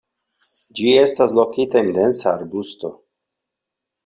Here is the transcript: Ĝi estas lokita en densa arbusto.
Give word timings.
Ĝi 0.79 0.87
estas 1.01 1.35
lokita 1.41 1.83
en 1.85 1.93
densa 1.99 2.27
arbusto. 2.33 2.93